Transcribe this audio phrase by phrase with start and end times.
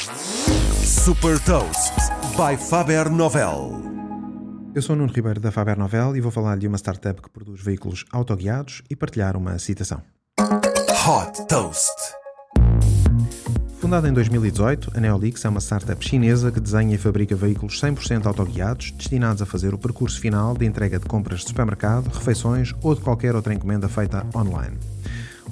[0.00, 1.92] Super Toast
[2.34, 3.82] by Faber Novel.
[4.74, 7.28] Eu sou o Nuno Ribeiro da Faber Novel e vou falar de uma startup que
[7.28, 10.02] produz veículos autoguiados e partilhar uma citação.
[10.38, 11.92] Hot Toast.
[13.78, 18.24] Fundada em 2018, a Neolix é uma startup chinesa que desenha e fabrica veículos 100%
[18.24, 22.94] autoguiados destinados a fazer o percurso final de entrega de compras de supermercado, refeições ou
[22.94, 24.78] de qualquer outra encomenda feita online.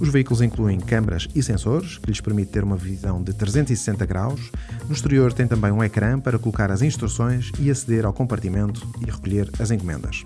[0.01, 4.53] Os veículos incluem câmaras e sensores, que lhes permite ter uma visão de 360 graus.
[4.87, 9.11] No exterior tem também um ecrã para colocar as instruções e aceder ao compartimento e
[9.11, 10.24] recolher as encomendas.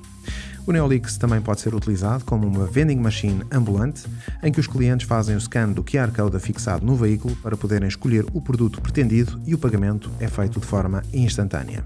[0.64, 4.04] O Neolix também pode ser utilizado como uma vending machine ambulante,
[4.42, 7.88] em que os clientes fazem o scan do QR Code afixado no veículo para poderem
[7.88, 11.84] escolher o produto pretendido e o pagamento é feito de forma instantânea.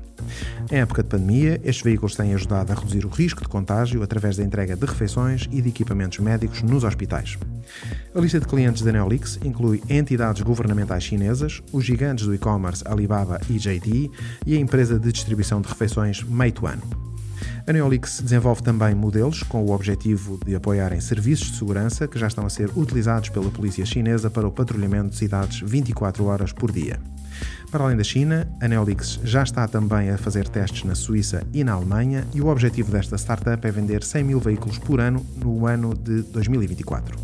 [0.70, 4.36] Em época de pandemia, estes veículos têm ajudado a reduzir o risco de contágio através
[4.36, 7.38] da entrega de refeições e de equipamentos médicos nos hospitais.
[8.14, 13.40] A lista de clientes da Neolix inclui entidades governamentais chinesas, os gigantes do e-commerce Alibaba
[13.48, 14.10] e JD
[14.44, 16.78] e a empresa de distribuição de refeições Meituan.
[17.68, 22.28] A Neolix desenvolve também modelos com o objetivo de apoiarem serviços de segurança que já
[22.28, 26.70] estão a ser utilizados pela polícia chinesa para o patrulhamento de cidades 24 horas por
[26.70, 27.00] dia.
[27.68, 31.64] Para além da China, a Neolix já está também a fazer testes na Suíça e
[31.64, 35.66] na Alemanha e o objetivo desta startup é vender 100 mil veículos por ano no
[35.66, 37.18] ano de 2024.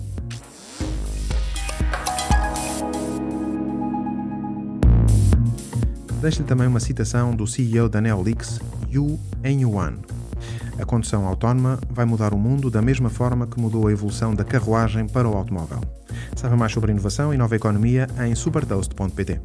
[6.20, 9.98] Deixo-lhe também uma citação do CEO da Neolix, Yu Enyuan.
[10.78, 14.44] A condução autónoma vai mudar o mundo da mesma forma que mudou a evolução da
[14.44, 15.80] carruagem para o automóvel.
[16.34, 19.40] Saiba mais sobre inovação e nova economia em supertoast.pt.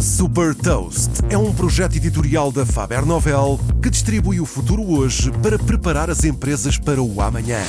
[0.00, 5.58] Super Toast é um projeto editorial da Faber Novel que distribui o futuro hoje para
[5.58, 7.60] preparar as empresas para o amanhã.